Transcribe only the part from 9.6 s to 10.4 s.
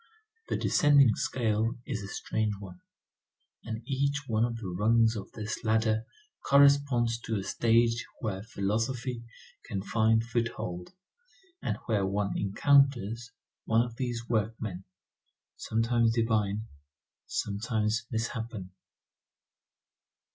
can find